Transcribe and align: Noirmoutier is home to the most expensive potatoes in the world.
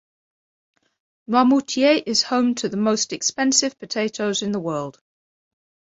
Noirmoutier 1.29 2.01
is 2.07 2.23
home 2.23 2.55
to 2.55 2.67
the 2.69 2.75
most 2.75 3.13
expensive 3.13 3.77
potatoes 3.77 4.41
in 4.41 4.51
the 4.51 4.59
world. 4.59 4.99